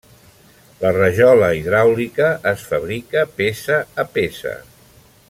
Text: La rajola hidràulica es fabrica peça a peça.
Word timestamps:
La 0.83 0.91
rajola 0.95 1.49
hidràulica 1.59 2.31
es 2.53 2.65
fabrica 2.71 3.29
peça 3.43 3.79
a 4.05 4.11
peça. 4.17 4.57